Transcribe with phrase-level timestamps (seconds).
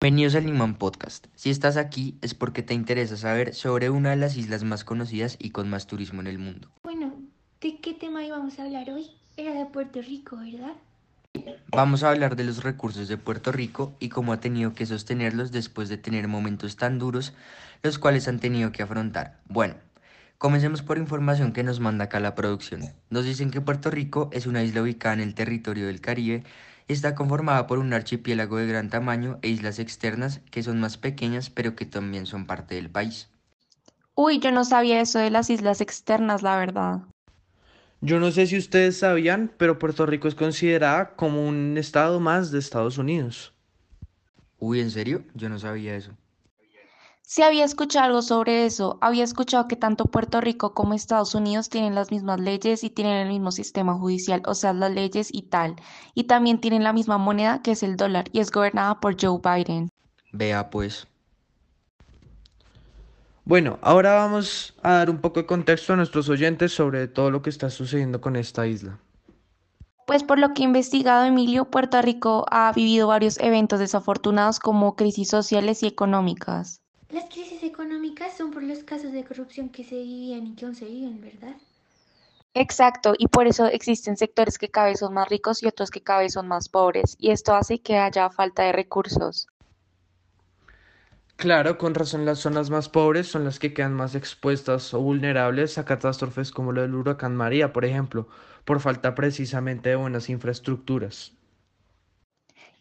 [0.00, 1.26] Bienvenidos al Limón Podcast.
[1.34, 5.36] Si estás aquí es porque te interesa saber sobre una de las islas más conocidas
[5.40, 6.70] y con más turismo en el mundo.
[6.84, 7.16] Bueno,
[7.60, 9.10] ¿de qué tema íbamos a hablar hoy?
[9.36, 10.76] Era de Puerto Rico, ¿verdad?
[11.72, 15.50] Vamos a hablar de los recursos de Puerto Rico y cómo ha tenido que sostenerlos
[15.50, 17.34] después de tener momentos tan duros,
[17.82, 19.40] los cuales han tenido que afrontar.
[19.48, 19.74] Bueno,
[20.38, 22.82] comencemos por información que nos manda acá la producción.
[23.10, 26.44] Nos dicen que Puerto Rico es una isla ubicada en el territorio del Caribe
[26.88, 31.50] Está conformada por un archipiélago de gran tamaño e islas externas que son más pequeñas
[31.50, 33.28] pero que también son parte del país.
[34.14, 37.02] Uy, yo no sabía eso de las islas externas, la verdad.
[38.00, 42.50] Yo no sé si ustedes sabían, pero Puerto Rico es considerada como un estado más
[42.50, 43.52] de Estados Unidos.
[44.58, 45.24] Uy, ¿en serio?
[45.34, 46.12] Yo no sabía eso.
[47.30, 48.96] Sí había escuchado algo sobre eso.
[49.02, 53.18] Había escuchado que tanto Puerto Rico como Estados Unidos tienen las mismas leyes y tienen
[53.18, 55.76] el mismo sistema judicial, o sea, las leyes y tal.
[56.14, 59.40] Y también tienen la misma moneda que es el dólar y es gobernada por Joe
[59.44, 59.90] Biden.
[60.32, 61.06] Vea pues.
[63.44, 67.42] Bueno, ahora vamos a dar un poco de contexto a nuestros oyentes sobre todo lo
[67.42, 68.98] que está sucediendo con esta isla.
[70.06, 74.96] Pues por lo que he investigado, Emilio, Puerto Rico ha vivido varios eventos desafortunados como
[74.96, 76.80] crisis sociales y económicas.
[77.10, 80.74] Las crisis económicas son por los casos de corrupción que se vivían y que aún
[80.74, 81.56] se viven, ¿verdad?
[82.52, 86.02] Exacto, y por eso existen sectores que cada vez son más ricos y otros que
[86.02, 89.46] cada vez son más pobres, y esto hace que haya falta de recursos.
[91.36, 95.78] Claro, con razón las zonas más pobres son las que quedan más expuestas o vulnerables
[95.78, 98.28] a catástrofes como lo del huracán María, por ejemplo,
[98.66, 101.37] por falta precisamente de buenas infraestructuras.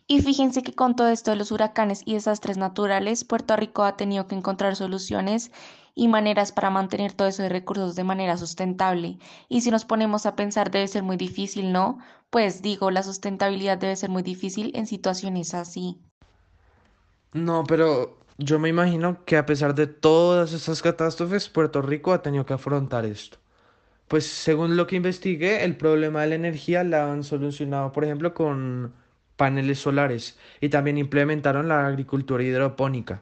[0.09, 3.97] Y fíjense que con todo esto de los huracanes y desastres naturales, Puerto Rico ha
[3.97, 5.51] tenido que encontrar soluciones
[5.95, 9.19] y maneras para mantener todos esos recursos de manera sustentable.
[9.49, 11.99] Y si nos ponemos a pensar, debe ser muy difícil, ¿no?
[12.29, 15.99] Pues digo, la sustentabilidad debe ser muy difícil en situaciones así.
[17.33, 22.21] No, pero yo me imagino que a pesar de todas esas catástrofes, Puerto Rico ha
[22.21, 23.39] tenido que afrontar esto.
[24.07, 28.33] Pues según lo que investigué, el problema de la energía la han solucionado, por ejemplo,
[28.33, 28.93] con
[29.37, 33.21] paneles solares y también implementaron la agricultura hidropónica.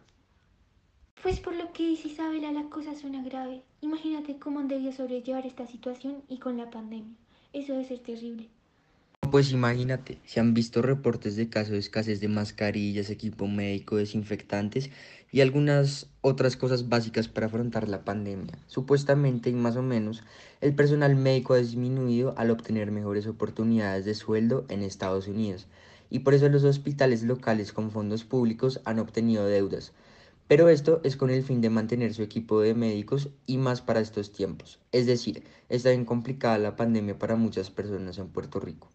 [1.22, 3.62] Pues por lo que dice Isabela, la cosa suena grave.
[3.82, 7.16] Imagínate cómo han debido sobrellevar esta situación y con la pandemia.
[7.52, 8.48] Eso debe ser terrible.
[9.32, 14.92] Pues imagínate, se han visto reportes de casos de escasez de mascarillas, equipo médico, desinfectantes
[15.32, 18.58] y algunas otras cosas básicas para afrontar la pandemia.
[18.68, 20.24] Supuestamente y más o menos,
[20.62, 25.68] el personal médico ha disminuido al obtener mejores oportunidades de sueldo en Estados Unidos
[26.10, 29.94] y por eso los hospitales locales con fondos públicos han obtenido deudas.
[30.48, 34.00] Pero esto es con el fin de mantener su equipo de médicos y más para
[34.00, 34.80] estos tiempos.
[34.92, 38.90] Es decir, está bien complicada la pandemia para muchas personas en Puerto Rico.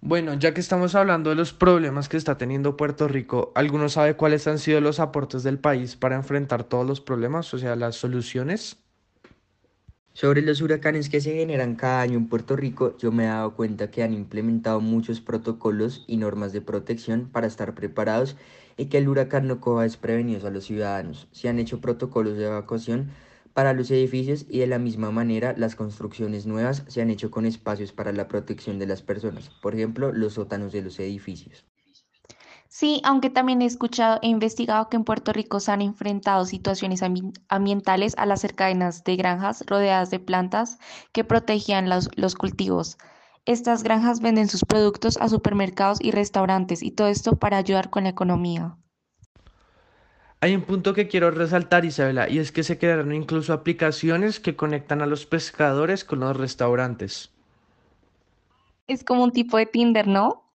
[0.00, 4.14] Bueno, ya que estamos hablando de los problemas que está teniendo Puerto Rico, ¿alguno sabe
[4.14, 7.96] cuáles han sido los aportes del país para enfrentar todos los problemas, o sea, las
[7.96, 8.76] soluciones?
[10.20, 13.54] Sobre los huracanes que se generan cada año en Puerto Rico, yo me he dado
[13.54, 18.34] cuenta que han implementado muchos protocolos y normas de protección para estar preparados
[18.76, 21.28] y que el huracán no coja desprevenidos a los ciudadanos.
[21.30, 23.12] Se han hecho protocolos de evacuación
[23.54, 27.46] para los edificios y de la misma manera las construcciones nuevas se han hecho con
[27.46, 31.64] espacios para la protección de las personas, por ejemplo, los sótanos de los edificios.
[32.78, 37.02] Sí, aunque también he escuchado e investigado que en Puerto Rico se han enfrentado situaciones
[37.48, 40.78] ambientales a las cadenas de granjas rodeadas de plantas
[41.10, 42.96] que protegían los, los cultivos.
[43.46, 48.04] Estas granjas venden sus productos a supermercados y restaurantes y todo esto para ayudar con
[48.04, 48.76] la economía.
[50.40, 54.54] Hay un punto que quiero resaltar, Isabela, y es que se crearon incluso aplicaciones que
[54.54, 57.32] conectan a los pescadores con los restaurantes.
[58.86, 60.47] Es como un tipo de Tinder, ¿no?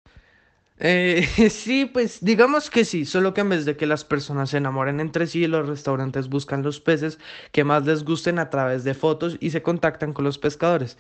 [0.85, 4.57] Eh, sí, pues digamos que sí, solo que en vez de que las personas se
[4.57, 7.21] enamoren entre sí, los restaurantes buscan los peces
[7.53, 10.99] que más les gusten a través de fotos y se contactan con los pescadores.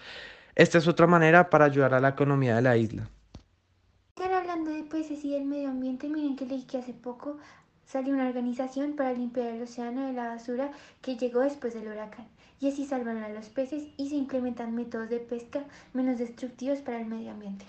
[0.54, 3.10] Esta es otra manera para ayudar a la economía de la isla.
[4.14, 6.08] Están hablando de peces y del medio ambiente.
[6.08, 7.38] Miren que leí que hace poco
[7.84, 10.70] salió una organización para limpiar el océano de la basura
[11.00, 12.28] que llegó después del huracán.
[12.60, 17.00] Y así salvan a los peces y se implementan métodos de pesca menos destructivos para
[17.00, 17.64] el medio ambiente.